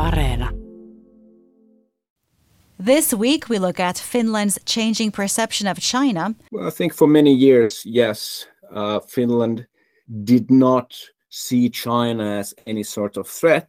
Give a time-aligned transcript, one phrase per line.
[0.00, 0.48] Areena.
[2.78, 6.34] This week, we look at Finland's changing perception of China.
[6.50, 9.66] Well, I think for many years, yes, uh, Finland
[10.24, 13.68] did not see China as any sort of threat.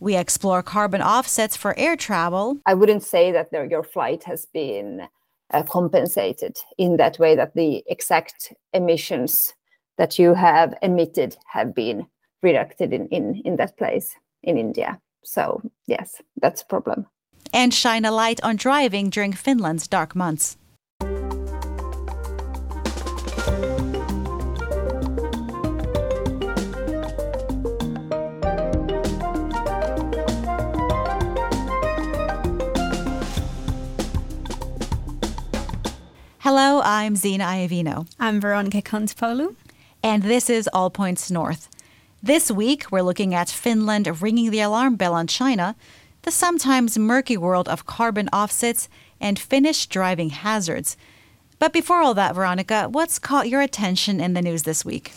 [0.00, 2.58] We explore carbon offsets for air travel.
[2.66, 5.06] I wouldn't say that the, your flight has been
[5.52, 9.54] uh, compensated in that way that the exact emissions
[9.98, 12.06] that you have emitted have been
[12.42, 14.98] reduced in, in, in that place in India.
[15.22, 17.06] So, yes, that's a problem.
[17.52, 20.56] And shine a light on driving during Finland's dark months.
[36.40, 38.08] Hello, I'm Zena Iovino.
[38.18, 39.54] I'm Veronica Kontopoulou.
[40.02, 41.68] And this is All Points North.
[42.22, 45.74] This week, we're looking at Finland ringing the alarm bell on China,
[46.20, 48.90] the sometimes murky world of carbon offsets,
[49.22, 50.98] and Finnish driving hazards.
[51.58, 55.12] But before all that, Veronica, what's caught your attention in the news this week?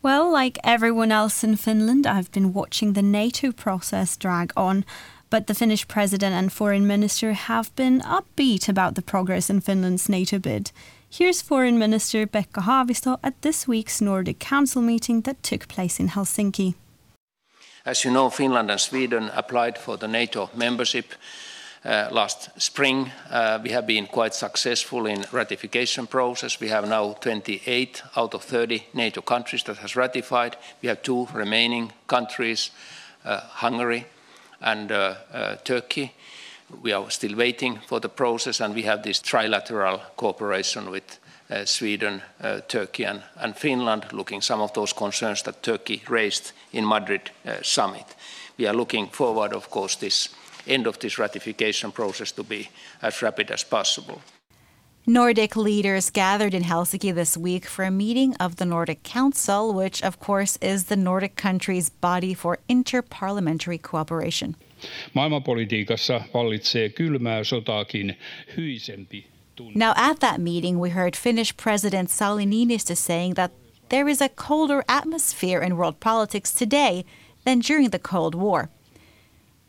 [0.00, 4.84] Well, like everyone else in Finland, I've been watching the NATO process drag on.
[5.30, 10.08] But the Finnish president and foreign minister have been upbeat about the progress in Finland's
[10.08, 10.70] NATO bid.
[11.16, 16.08] Here's Foreign Minister Pekka Haavisto at this week's Nordic Council meeting that took place in
[16.08, 16.74] Helsinki.
[17.86, 21.14] As you know, Finland and Sweden applied for the NATO membership
[21.84, 23.12] uh, last spring.
[23.30, 26.58] Uh, we have been quite successful in ratification process.
[26.58, 30.56] We have now 28 out of 30 NATO countries that has ratified.
[30.82, 32.72] We have two remaining countries,
[33.24, 34.06] uh, Hungary
[34.60, 36.12] and uh, uh, Turkey.
[36.82, 41.18] We are still waiting for the process, and we have this trilateral cooperation with
[41.50, 46.52] uh, Sweden, uh, Turkey, and, and, Finland, looking some of those concerns that Turkey raised
[46.72, 48.06] in Madrid uh, summit.
[48.58, 50.28] We are looking forward, of course, this
[50.66, 52.68] end of this ratification process to be
[53.02, 54.20] as rapid as possible.
[55.06, 60.02] Nordic leaders gathered in Helsinki this week for a meeting of the Nordic Council, which,
[60.02, 64.56] of course, is the Nordic countries' body for interparliamentary cooperation.
[65.14, 68.18] Maailmanpolitiikassa vallitsee kylmää sotaakin
[68.56, 69.34] hyisempi
[69.74, 73.52] Now, at that meeting, we heard Finnish President Sauli Niinistö saying that
[73.88, 77.04] there is a colder atmosphere in world politics today
[77.44, 78.68] than during the Cold War.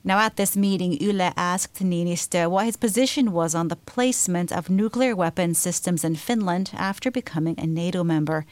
[0.04, 4.70] Now, at this meeting, Yle asked Niinistö what his position was on the placement of
[4.70, 8.46] nuclear weapon systems in Finland after becoming a NATO member.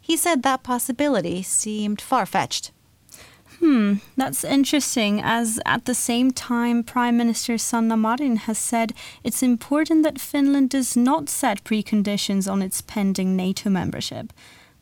[0.00, 2.70] He said that possibility seemed far fetched.
[3.60, 8.92] Hmm, that's interesting, as at the same time, Prime Minister Sanna Marin has said
[9.22, 14.32] it's important that Finland does not set preconditions on its pending NATO membership.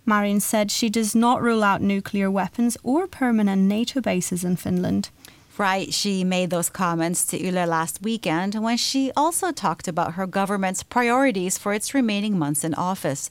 [0.05, 5.11] Marin said she does not rule out nuclear weapons or permanent NATO bases in Finland.
[5.59, 10.27] Right, she made those comments to Yle last weekend when she also talked about her
[10.27, 13.31] government's priorities for its remaining months in office.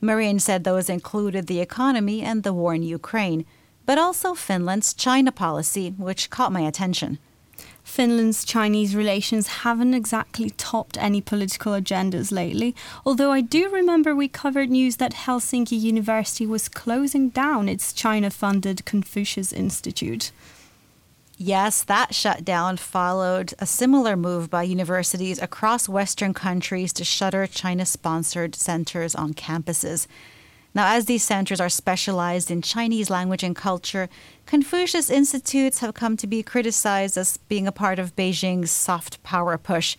[0.00, 3.46] Marin said those included the economy and the war in Ukraine,
[3.86, 7.18] but also Finland's China policy, which caught my attention.
[7.86, 12.74] Finland's Chinese relations haven't exactly topped any political agendas lately,
[13.06, 18.28] although I do remember we covered news that Helsinki University was closing down its China
[18.30, 20.32] funded Confucius Institute.
[21.38, 27.86] Yes, that shutdown followed a similar move by universities across Western countries to shutter China
[27.86, 30.08] sponsored centers on campuses.
[30.76, 34.10] Now, as these centers are specialized in Chinese language and culture,
[34.44, 39.56] Confucius Institutes have come to be criticized as being a part of Beijing's soft power
[39.56, 39.96] push.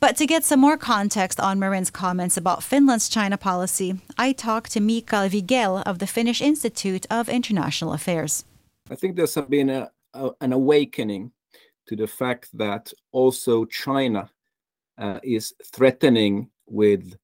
[0.00, 4.72] But to get some more context on Marin's comments about Finland's China policy, I talked
[4.72, 8.46] to Mikael Wigell of the Finnish Institute of International Affairs.
[8.90, 11.32] I think there's been a a, an awakening
[11.88, 14.30] to the fact that also China
[14.96, 17.16] uh, is threatening with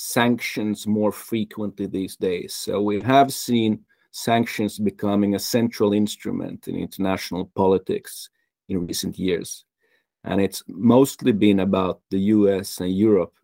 [0.00, 2.54] sanctions more frequently these days.
[2.54, 8.30] So we have seen sanctions becoming a central instrument in international politics
[8.68, 9.66] in recent years.
[10.24, 13.34] And it's mostly been about the US and Europe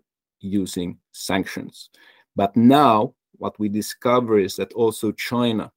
[0.40, 1.90] using sanctions.
[2.34, 5.70] But now, what we discover is that also China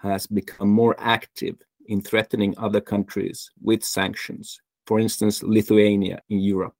[0.00, 1.56] has become more active
[1.86, 6.76] in threatening other countries with sanctions, for instance, Lithuania in Europe.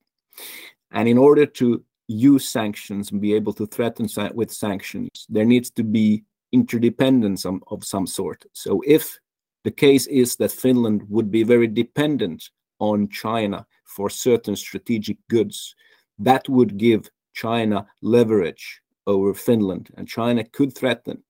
[0.92, 5.70] And in order to use sanctions and be able to threaten with sanctions, there needs
[5.70, 8.44] to be interdependence of, of some sort.
[8.52, 9.18] So if
[9.64, 15.74] the case is that Finland would be very dependent on China for certain strategic goods,
[16.18, 21.22] that would give China leverage over Finland, and China could threaten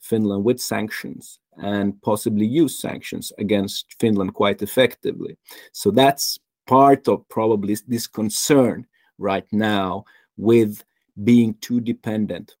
[0.00, 5.36] Finland with sanctions and possibly use sanctions against Finland quite effectively.
[5.72, 8.86] So that's part of probably this concern
[9.18, 10.04] right now
[10.36, 10.84] with
[11.22, 12.56] being too dependent.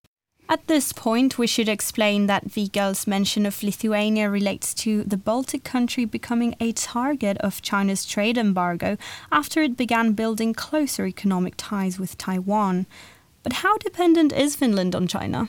[0.48, 5.64] At this point, we should explain that Wigell's mention of Lithuania relates to the Baltic
[5.64, 8.98] country becoming a target of China's trade embargo
[9.30, 12.86] after it began building closer economic ties with Taiwan.
[13.42, 15.48] But how dependent is Finland on China?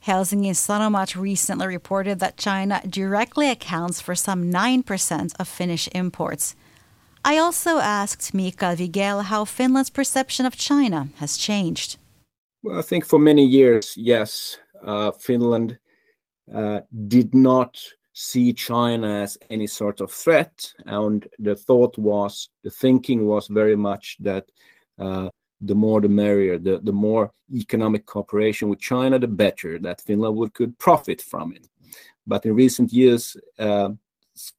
[0.00, 6.54] Helsingin Sanomat recently reported that China directly accounts for some 9% of Finnish imports.
[7.28, 11.98] I also asked Mikael Wigell how Finland's perception of China has changed.
[12.62, 15.76] Well, I think for many years, yes, uh, Finland
[16.54, 17.76] uh, did not
[18.12, 20.72] see China as any sort of threat.
[20.84, 24.44] And the thought was, the thinking was very much that
[24.96, 25.28] uh,
[25.60, 30.36] the more the merrier, the, the more economic cooperation with China, the better, that Finland
[30.36, 31.66] would could profit from it.
[32.24, 33.90] But in recent years, uh,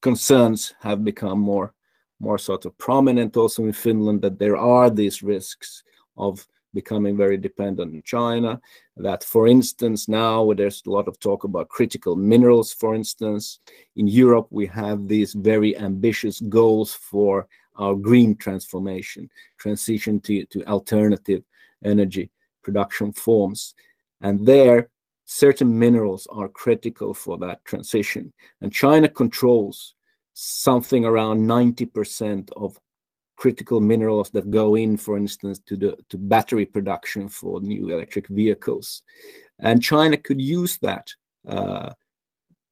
[0.02, 1.74] concerns have become more
[2.20, 5.84] more sort of prominent also in Finland that there are these risks
[6.18, 8.60] of becoming very dependent on China.
[8.98, 13.60] That, for instance, now there's a lot of talk about critical minerals, for instance.
[13.96, 17.48] In Europe, we have these very ambitious goals for
[17.78, 21.44] our green transformation, transition to, to alternative
[21.84, 22.32] energy
[22.64, 23.76] production forms.
[24.22, 24.90] And there,
[25.26, 28.34] certain minerals are critical for that transition.
[28.62, 29.96] And China controls
[30.40, 32.80] something around 90% of
[33.38, 38.28] critical minerals that go in, for instance, to the to battery production for new electric
[38.28, 39.02] vehicles.
[39.60, 41.08] And China could use that
[41.48, 41.90] uh,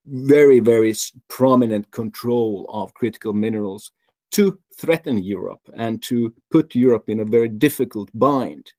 [0.05, 0.93] very, very
[1.27, 3.91] prominent control of critical minerals
[4.33, 8.71] to threaten Europe and to put Europe in a very difficult bind.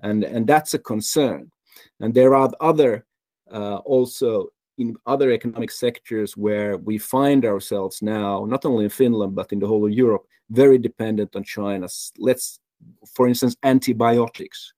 [0.00, 1.52] And, and that's a concern.
[2.00, 3.06] And there are other
[3.52, 9.34] uh, also in other economic sectors where we find ourselves now, not only in Finland,
[9.34, 11.88] but in the whole of Europe, very dependent on China.
[12.18, 12.60] Let's,
[13.14, 14.72] for instance, antibiotics.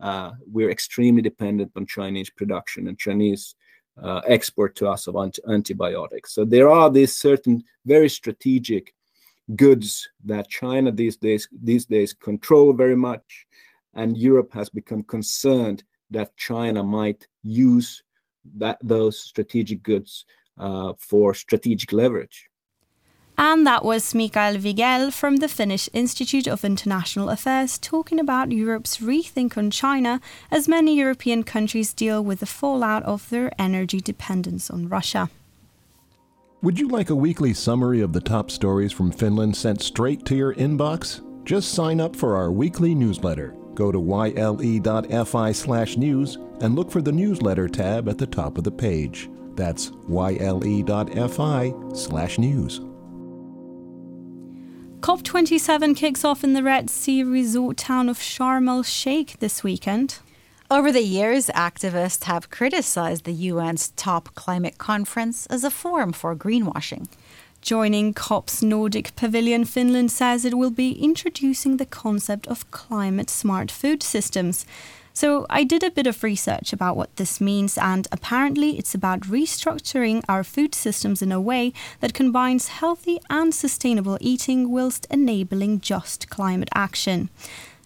[0.00, 3.54] Uh, we're extremely dependent on Chinese production and Chinese
[4.02, 5.16] uh, export to us of
[5.48, 6.34] antibiotics.
[6.34, 8.94] So there are these certain very strategic
[9.56, 13.46] goods that China these days these days control very much,
[13.94, 18.02] and Europe has become concerned that China might use
[18.56, 20.24] that those strategic goods
[20.58, 22.48] uh, for strategic leverage.
[23.38, 28.98] And that was Mikael Wigell from the Finnish Institute of International Affairs talking about Europe's
[28.98, 34.70] rethink on China as many European countries deal with the fallout of their energy dependence
[34.70, 35.30] on Russia.
[36.62, 40.36] Would you like a weekly summary of the top stories from Finland sent straight to
[40.36, 41.20] your inbox?
[41.44, 43.56] Just sign up for our weekly newsletter.
[43.74, 48.64] Go to yle.fi slash news and look for the newsletter tab at the top of
[48.64, 49.30] the page.
[49.54, 52.80] That's yle.fi slash news.
[55.00, 60.20] COP27 kicks off in the Red Sea resort town of Sharm el Sheikh this weekend.
[60.70, 66.34] Over the years, activists have criticized the UN's top climate conference as a forum for
[66.36, 67.08] greenwashing.
[67.62, 73.70] Joining COP's Nordic Pavilion, Finland says it will be introducing the concept of climate smart
[73.70, 74.66] food systems.
[75.14, 79.20] So I did a bit of research about what this means, and apparently it's about
[79.20, 85.82] restructuring our food systems in a way that combines healthy and sustainable eating whilst enabling
[85.82, 87.30] just climate action.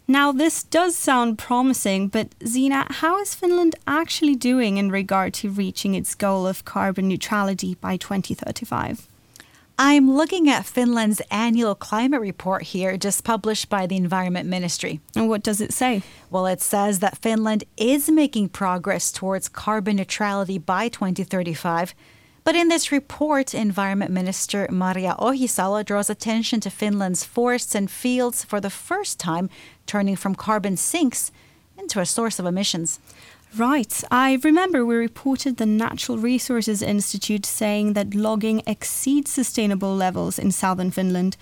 [0.08, 5.50] Now, this does sound promising, but Zena, how is Finland actually doing in regard to
[5.50, 9.06] reaching its goal of carbon neutrality by 2035?
[9.78, 15.00] I'm looking at Finland's annual climate report here, just published by the Environment Ministry.
[15.14, 16.02] And what does it say?
[16.30, 21.94] Well, it says that Finland is making progress towards carbon neutrality by 2035.
[22.42, 28.44] But in this report, Environment Minister Maria Ohisalo draws attention to Finland's forests and fields
[28.44, 29.50] for the first time
[29.84, 31.30] turning from carbon sinks
[31.76, 32.98] into a source of emissions.
[33.54, 34.02] Right.
[34.10, 40.52] I remember we reported the Natural Resources Institute saying that logging exceeds sustainable levels in
[40.52, 41.36] southern Finland.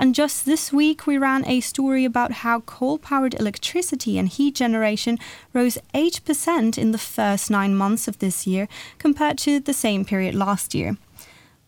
[0.00, 4.54] And just this week, we ran a story about how coal powered electricity and heat
[4.54, 5.18] generation
[5.52, 8.66] rose 8% in the first nine months of this year
[8.98, 10.96] compared to the same period last year.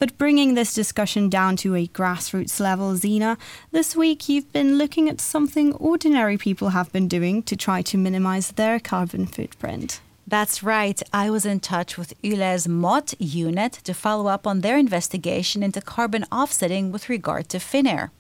[0.02, 3.38] But bringing this discussion down to a grassroots level, Zena,
[3.70, 7.96] this week you've been looking at something ordinary people have been doing to try to
[7.96, 10.00] minimize their carbon footprint.
[10.26, 11.00] That's right.
[11.12, 15.80] I was in touch with Yle's MOT unit to follow up on their investigation into
[15.80, 18.10] carbon offsetting with regard to Finnair.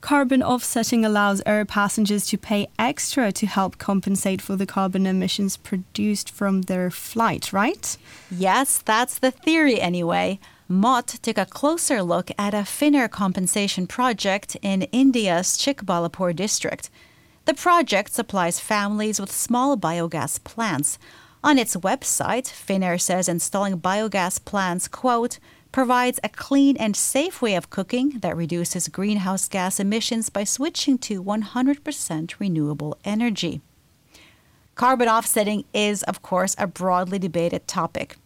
[0.00, 5.56] Carbon offsetting allows air passengers to pay extra to help compensate for the carbon emissions
[5.56, 7.96] produced from their flight, right?
[8.30, 10.38] Yes, that's the theory anyway.
[10.72, 16.88] MOT took a closer look at a Finnair compensation project in India's Chikbalapur district.
[17.44, 20.98] The project supplies families with small biogas plants.
[21.44, 25.38] On its website, Finnair says installing biogas plants, quote,
[25.72, 30.96] provides a clean and safe way of cooking that reduces greenhouse gas emissions by switching
[30.96, 33.60] to 100% renewable energy.
[34.74, 38.16] Carbon offsetting is, of course, a broadly debated topic.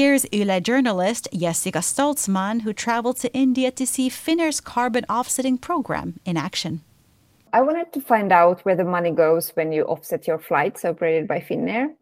[0.00, 6.20] Here's Yle journalist Jessica Stolzmann, who traveled to India to see Finnair's carbon offsetting program
[6.24, 6.82] in action.
[7.52, 11.26] I wanted to find out where the money goes when you offset your flights operated
[11.26, 11.94] by Finnair.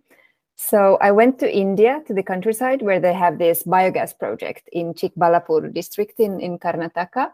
[0.56, 4.92] So I went to India, to the countryside, where they have this biogas project in
[4.92, 7.32] Chikbalapur district in, in Karnataka.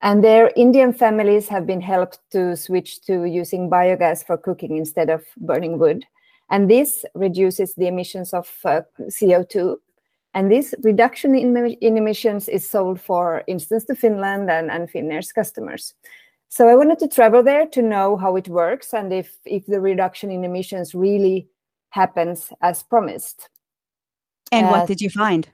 [0.00, 5.10] And there, Indian families have been helped to switch to using biogas for cooking instead
[5.10, 6.04] of burning wood.
[6.50, 9.76] And this reduces the emissions of uh, CO2.
[10.34, 15.32] And this reduction in, in, emissions is sold, for instance, to Finland and, and Finnair's
[15.32, 15.94] customers.
[16.48, 19.80] So I wanted to travel there to know how it works and if, if the
[19.80, 21.48] reduction in emissions really
[21.90, 23.48] happens as promised.
[24.50, 25.48] And uh, what did you find?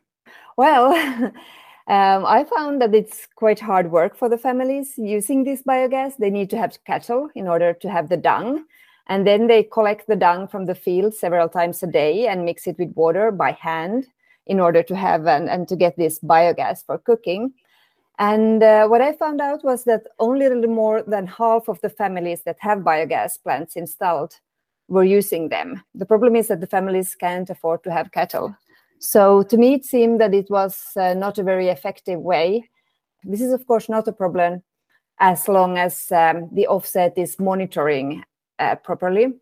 [0.57, 0.93] Well,
[1.87, 6.17] um, I found that it's quite hard work for the families using this biogas.
[6.19, 8.65] They need to have cattle in order to have the dung.
[9.09, 12.67] And then they collect the dung from the field several times a day and mix
[12.67, 14.07] it with water by hand
[14.47, 17.53] in order to have an, and to get this biogas for cooking.
[18.19, 21.81] And uh, what I found out was that only a little more than half of
[21.81, 24.35] the families that have biogas plants installed
[24.89, 25.83] were using them.
[25.95, 28.57] The problem is that the families can't afford to have cattle.
[28.99, 32.69] So to me, it seemed that it was uh, not a very effective way.
[33.23, 34.63] This is, of course, not a problem
[35.21, 38.25] as long as um, the offset is monitoring
[38.59, 39.35] Uh, properly.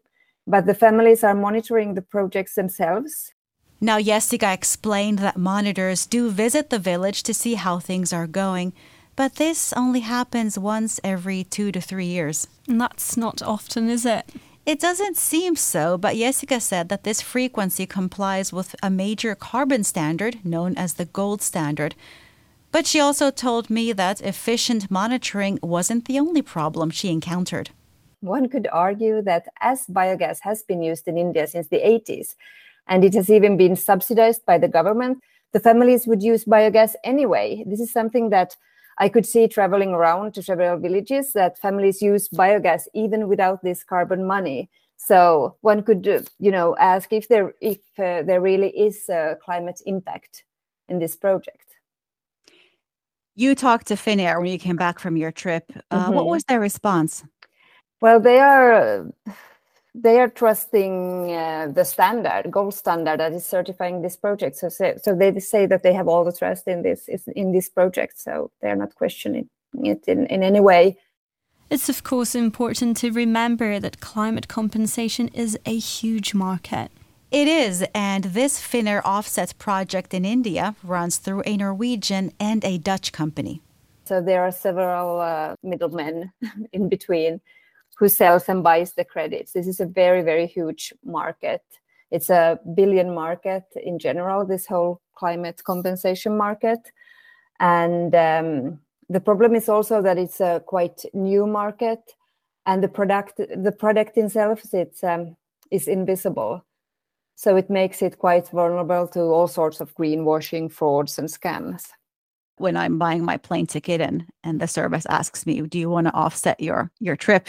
[0.47, 3.33] But the families are monitoring the projects themselves.
[3.81, 8.73] Now, Jessica explained that monitors do visit the village to see how things are going,
[9.17, 12.47] but this only happens once every two to three years.
[12.69, 14.31] And that's not often, is it?
[14.67, 19.85] It doesn't seem so, but Jessica said that this frequency complies with a major carbon
[19.85, 21.95] standard known as the gold standard.
[22.73, 27.71] But she also told me that efficient monitoring wasn't the only problem she encountered.
[28.27, 32.35] One could argue that as biogas has been used in India since the 80s,
[32.89, 37.65] and it has even been subsidized by the government, the families would use biogas anyway.
[37.67, 38.57] This is something that
[38.99, 43.85] I could see traveling around to several villages that families use biogas even without this
[43.85, 44.71] carbon money.
[44.97, 49.37] So one could, uh, you know, ask if there if uh, there really is a
[49.45, 50.45] climate impact
[50.89, 51.67] in this project.
[53.35, 55.71] You talked to Finnair when you came back from your trip.
[55.91, 56.15] Uh, mm-hmm.
[56.15, 57.23] What was their response?
[58.01, 59.07] Well, they are
[59.95, 64.57] they are trusting uh, the standard gold standard that is certifying this project.
[64.57, 68.19] So so they say that they have all the trust in this in this project
[68.19, 69.49] so they're not questioning
[69.83, 70.97] it in, in any way.
[71.71, 76.91] It's of course important to remember that climate compensation is a huge market.
[77.33, 82.79] It is, and this Finnair offset project in India runs through a Norwegian and a
[82.79, 83.63] Dutch company.
[84.05, 86.31] So there are several uh, middlemen
[86.73, 87.41] in between
[87.97, 89.53] who sells and buys the credits.
[89.53, 91.63] This is a very, very huge market.
[92.11, 96.93] It's a billion market in general, this whole climate compensation market.
[97.59, 102.01] And um, the problem is also that it's a quite new market
[102.67, 105.37] and the product the product itself it's, um,
[105.71, 106.65] is invisible.
[107.35, 111.87] So it makes it quite vulnerable to all sorts of greenwashing, frauds, and scams
[112.59, 116.07] when I'm buying my plane ticket and and the service asks me, "Do you want
[116.07, 117.49] to offset your your trip?"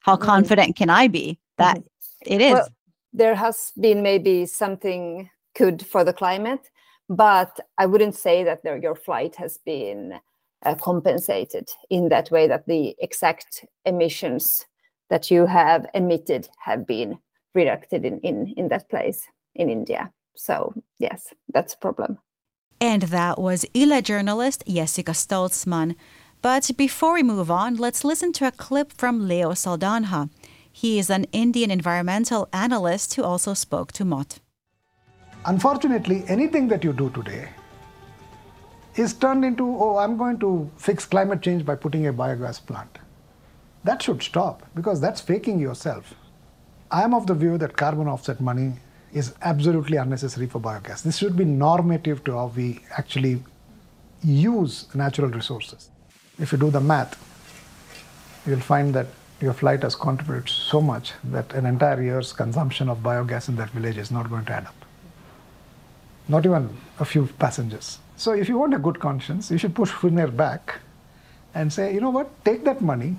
[0.00, 0.24] How mm-hmm.
[0.24, 2.32] confident can I be that mm-hmm.
[2.32, 2.52] it is?
[2.54, 2.68] Well,
[3.12, 6.70] there has been maybe something good for the climate,
[7.08, 10.14] but I wouldn't say that there, your flight has been
[10.64, 14.66] uh, compensated in that way that the exact emissions
[15.08, 17.18] that you have emitted have been
[17.54, 20.12] reduced in, in, in that place in India.
[20.36, 22.18] So, yes, that's a problem.
[22.80, 25.96] And that was Yle journalist Jessica Stolzmann.
[26.42, 30.30] But before we move on, let's listen to a clip from Leo Saldanha.
[30.72, 34.38] He is an Indian environmental analyst who also spoke to MOT.
[35.44, 37.50] Unfortunately, anything that you do today
[38.94, 42.98] is turned into, oh, I'm going to fix climate change by putting a biogas plant.
[43.84, 46.14] That should stop because that's faking yourself.
[46.90, 48.72] I am of the view that carbon offset money
[49.12, 51.02] is absolutely unnecessary for biogas.
[51.02, 53.42] This should be normative to how we actually
[54.22, 55.90] use natural resources
[56.40, 57.18] if you do the math,
[58.46, 59.06] you'll find that
[59.40, 63.70] your flight has contributed so much that an entire year's consumption of biogas in that
[63.70, 64.74] village is not going to add up.
[66.28, 67.98] Not even a few passengers.
[68.16, 70.80] So if you want a good conscience, you should push Finnair back
[71.54, 73.16] and say, you know what, take that money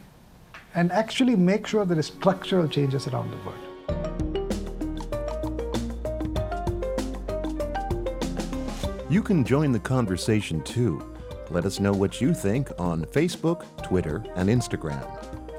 [0.73, 3.67] and actually make sure there is structural changes around the world.
[9.09, 11.10] You can join the conversation too.
[11.51, 15.05] Let us know what you think on Facebook, Twitter, and Instagram.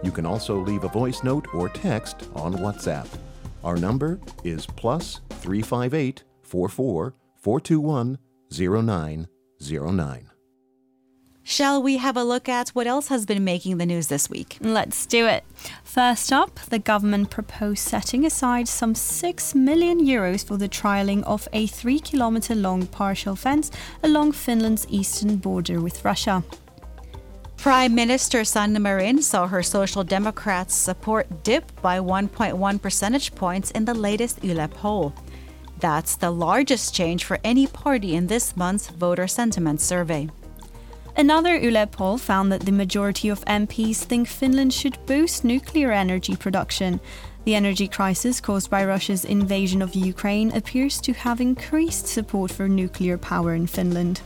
[0.03, 3.07] You can also leave a voice note or text on WhatsApp.
[3.63, 8.19] Our number is plus 358 44 421
[8.51, 10.31] 0909.
[11.45, 14.59] Shall we have a look at what else has been making the news this week?
[14.61, 15.45] Let's do it.
[15.83, 21.49] First up, the government proposed setting aside some 6 million euros for the trialling of
[21.53, 23.73] a 3 kilometer long partial fence
[24.05, 26.45] along Finland's eastern border with Russia.
[27.57, 33.85] Prime Minister Sanna Marin saw her Social Democrats' support dip by 1.1 percentage points in
[33.85, 35.13] the latest Yle poll.
[35.81, 40.29] That's the largest change for any party in this month's voter sentiment survey.
[41.17, 46.37] Another Yle poll found that the majority of MPs think Finland should boost nuclear energy
[46.37, 47.01] production.
[47.45, 52.67] The energy crisis caused by Russia's invasion of Ukraine appears to have increased support for
[52.67, 54.23] nuclear power in Finland.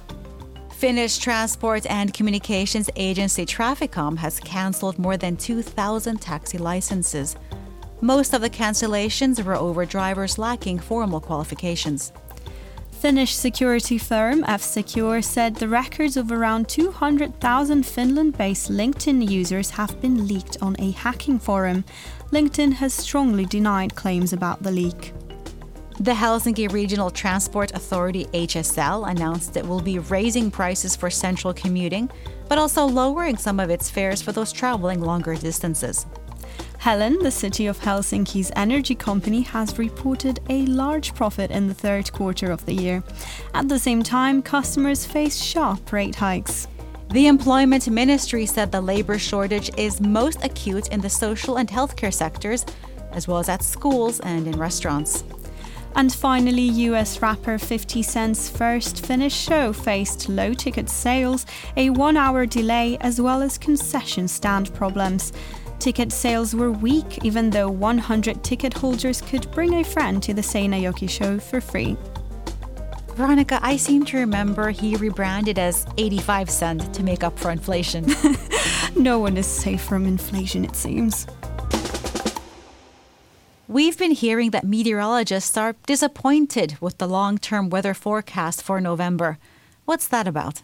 [0.71, 7.37] Finnish transport and communications agency Traficom has cancelled more than 2,000 taxi licenses.
[8.01, 12.13] Most of the cancellations were over drivers lacking formal qualifications.
[13.01, 20.27] Finnish security firm F-Secure said the records of around 200,000 Finland-based LinkedIn users have been
[20.27, 21.85] leaked on a hacking forum.
[22.33, 25.13] LinkedIn has strongly denied claims about the leak.
[26.01, 32.11] The Helsinki Regional Transport Authority HSL announced it will be raising prices for central commuting,
[32.49, 36.07] but also lowering some of its fares for those traveling longer distances.
[36.87, 42.13] Helen, the city of Helsinki's energy company, has reported a large profit in the third
[42.13, 43.03] quarter of the year.
[43.55, 46.69] At the same time, customers face sharp rate hikes.
[47.11, 52.15] The Employment Ministry said the labor shortage is most acute in the social and healthcare
[52.15, 52.65] sectors,
[53.11, 55.25] as well as at schools and in restaurants.
[55.97, 62.17] And finally, US rapper 50 Cent's first Finnish show faced low ticket sales, a one
[62.17, 65.33] hour delay, as well as concession stand problems.
[65.79, 70.43] Ticket sales were weak, even though 100 ticket holders could bring a friend to the
[70.43, 71.97] Seinäjoki show for free.
[73.15, 78.07] Veronica, I seem to remember he rebranded as 85 cent to make up for inflation.
[78.97, 81.27] no one is safe from inflation, it seems.
[83.69, 89.39] We've been hearing that meteorologists are disappointed with the long term weather forecast for November.
[89.87, 90.63] What's that about?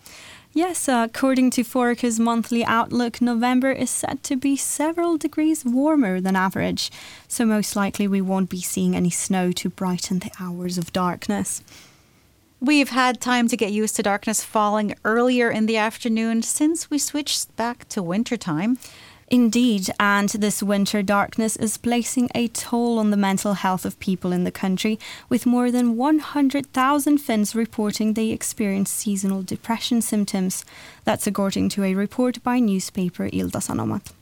[0.52, 6.20] Yes, uh, according to Foreca's monthly outlook, November is set to be several degrees warmer
[6.20, 6.90] than average,
[7.26, 11.62] so most likely we won't be seeing any snow to brighten the hours of darkness.
[12.60, 16.98] We've had time to get used to darkness falling earlier in the afternoon since we
[16.98, 18.76] switched back to wintertime.
[19.32, 24.30] Indeed, and this winter darkness is placing a toll on the mental health of people
[24.30, 24.98] in the country,
[25.30, 30.66] with more than 100,000 Finns reporting they experience seasonal depression symptoms.
[31.04, 34.12] That's according to a report by newspaper Ilta-Sanomat.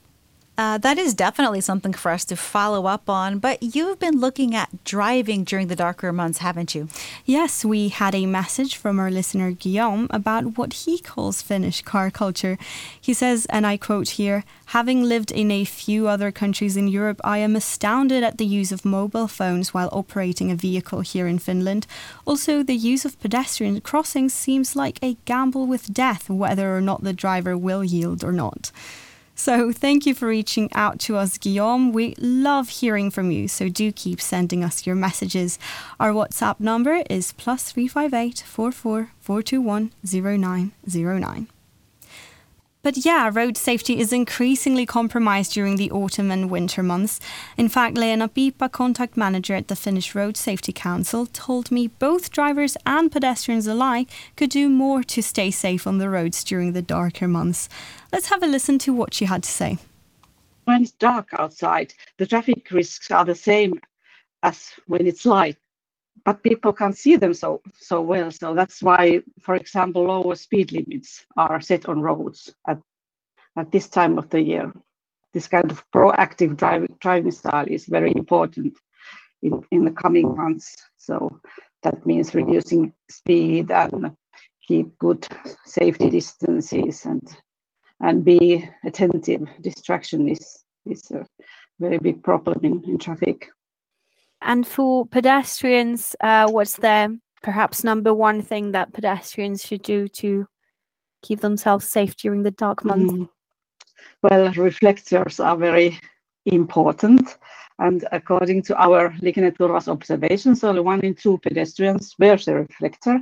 [0.60, 3.38] Uh, that is definitely something for us to follow up on.
[3.38, 6.88] But you've been looking at driving during the darker months, haven't you?
[7.24, 12.10] Yes, we had a message from our listener Guillaume about what he calls Finnish car
[12.10, 12.58] culture.
[13.00, 17.22] He says, and I quote here Having lived in a few other countries in Europe,
[17.24, 21.38] I am astounded at the use of mobile phones while operating a vehicle here in
[21.38, 21.86] Finland.
[22.26, 27.02] Also, the use of pedestrian crossings seems like a gamble with death, whether or not
[27.02, 28.70] the driver will yield or not.
[29.40, 31.94] So thank you for reaching out to us, Guillaume.
[31.94, 35.58] We love hearing from you, so do keep sending us your messages.
[35.98, 41.59] Our WhatsApp number is plus 358 44 421 0909.
[42.82, 47.20] But yeah, road safety is increasingly compromised during the autumn and winter months.
[47.58, 52.30] In fact, Leena Piipa, contact manager at the Finnish Road Safety Council, told me both
[52.30, 56.80] drivers and pedestrians alike could do more to stay safe on the roads during the
[56.80, 57.68] darker months.
[58.12, 59.76] Let's have a listen to what she had to say.
[60.64, 63.78] When it's dark outside, the traffic risks are the same
[64.42, 65.58] as when it's light
[66.24, 68.30] but people can't see them so so well.
[68.30, 72.78] So that's why, for example, lower speed limits are set on roads at
[73.56, 74.72] at this time of the year.
[75.32, 78.76] This kind of proactive driving driving style is very important
[79.42, 80.76] in, in the coming months.
[80.96, 81.40] So
[81.82, 84.16] that means reducing speed and
[84.66, 85.26] keep good
[85.64, 87.22] safety distances and
[88.00, 89.48] and be attentive.
[89.60, 91.26] Distraction is is a
[91.78, 93.48] very big problem in, in traffic.
[94.42, 100.46] And for pedestrians, uh, what's the perhaps number one thing that pedestrians should do to
[101.22, 103.12] keep themselves safe during the dark months?
[103.12, 103.28] Mm.
[104.22, 105.98] Well, reflectors are very
[106.46, 107.36] important.
[107.78, 113.20] And according to our Liikenneturvas observations, only one in two pedestrians wears a reflector.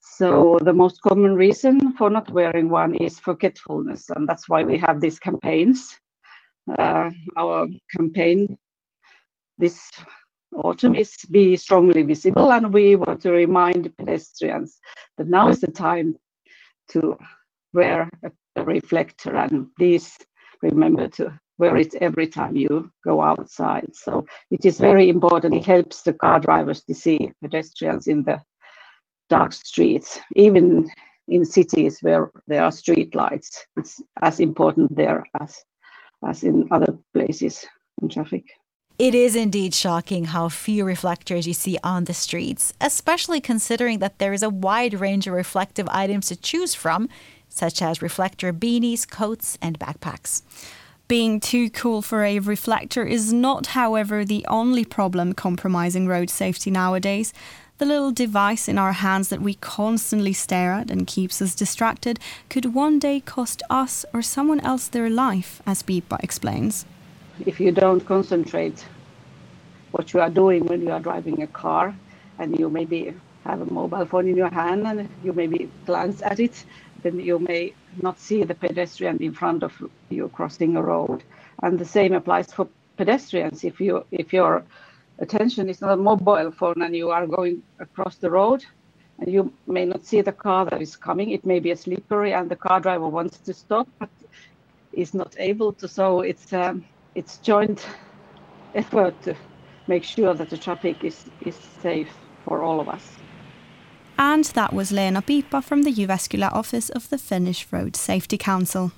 [0.00, 4.78] So the most common reason for not wearing one is forgetfulness, and that's why we
[4.78, 5.98] have these campaigns.
[6.78, 7.66] Uh, our
[7.96, 8.56] campaign
[9.58, 9.90] this
[10.56, 14.78] autumn is Be Strongly Visible, and we want to remind pedestrians
[15.16, 16.16] that now is the time
[16.90, 17.16] to
[17.72, 18.30] wear a,
[18.64, 20.16] reflector, and please
[20.62, 23.94] remember to wear it every time you go outside.
[23.94, 25.54] So it is very important.
[25.54, 28.40] It helps the car drivers to see pedestrians in the
[29.28, 30.88] dark streets, even
[31.28, 33.66] in cities where there are street lights.
[33.76, 35.64] It's as important there as
[36.26, 37.66] as in other places
[38.00, 38.44] in traffic.
[38.96, 44.20] It is indeed shocking how few reflectors you see on the streets, especially considering that
[44.20, 47.08] there is a wide range of reflective items to choose from,
[47.48, 50.42] such as reflector beanies, coats, and backpacks.
[51.08, 56.70] Being too cool for a reflector is not, however, the only problem compromising road safety
[56.70, 57.32] nowadays.
[57.78, 62.20] The little device in our hands that we constantly stare at and keeps us distracted
[62.48, 66.86] could one day cost us or someone else their life, as Piipa explains.
[67.40, 68.84] If you don't concentrate
[69.90, 71.94] what you are doing when you are driving a car
[72.38, 76.40] and you maybe have a mobile phone in your hand and you maybe glance at
[76.40, 76.64] it
[77.02, 79.72] then you may not see the pedestrian in front of
[80.08, 81.22] you crossing a road.
[81.62, 82.66] And the same applies for
[82.96, 83.62] pedestrians.
[83.62, 84.64] If you if your
[85.18, 88.64] attention is on a mobile phone and you are going across the road
[89.18, 92.32] and you may not see the car that is coming, it may be a slippery
[92.32, 94.10] and the car driver wants to stop but
[94.92, 95.86] is not able to.
[95.86, 97.86] So it's um, it's joint
[98.74, 99.34] effort to
[99.86, 102.08] make sure that the traffic is, is safe
[102.44, 103.02] for all of us.
[104.18, 108.90] And that was Leena Piipa from the Jyväskylä office of the Finnish Road Safety Council.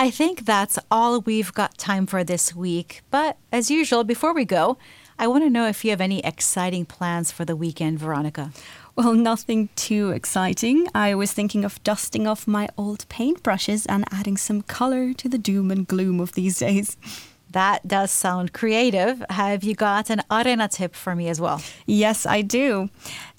[0.00, 3.02] I think that's all we've got time for this week.
[3.10, 4.78] But as usual, before we go,
[5.18, 8.52] I want to know if you have any exciting plans for the weekend, Veronica.
[8.98, 10.88] Well, nothing too exciting.
[10.92, 15.38] I was thinking of dusting off my old paintbrushes and adding some color to the
[15.38, 16.96] doom and gloom of these days.
[17.52, 19.24] That does sound creative.
[19.30, 21.62] Have you got an Areena tip for me as well?
[21.86, 22.90] Yes, I do.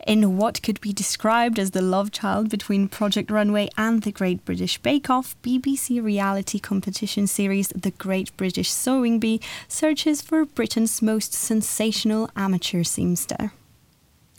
[0.07, 4.45] In what could be described as the love child between Project Runway and the Great
[4.45, 11.01] British Bake Off, BBC reality competition series The Great British Sewing Bee searches for Britain's
[11.01, 13.51] most sensational amateur seamster.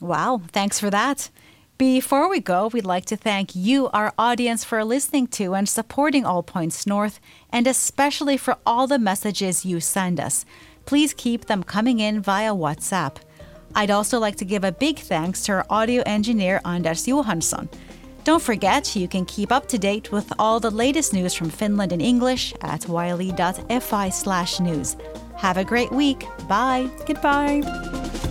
[0.01, 1.31] Wow, thanks for that.
[1.77, 6.27] Before we go, we'd like to thank you, our audience, for listening to and supporting
[6.27, 10.45] All Points North, and especially for all the messages you send us.
[10.85, 13.17] Please keep them coming in via WhatsApp.
[13.75, 17.69] I'd also like to give a big thanks to our audio engineer, Anders Johansson.
[18.25, 21.93] Don't forget, you can keep up to date with all the latest news from Finland
[21.93, 24.97] in English at yle.fi slash news.
[25.37, 26.27] Have a great week.
[26.47, 26.91] Bye.
[27.07, 28.29] Goodbye.